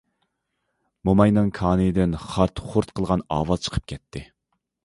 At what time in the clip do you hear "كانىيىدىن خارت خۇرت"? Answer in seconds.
1.59-2.97